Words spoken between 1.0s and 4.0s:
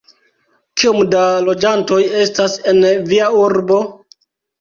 da loĝantoj estas en via urbo?